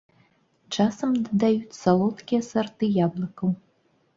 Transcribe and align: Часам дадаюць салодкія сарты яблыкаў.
Часам 0.77 1.11
дадаюць 1.27 1.77
салодкія 1.81 2.41
сарты 2.51 2.85
яблыкаў. 3.07 3.49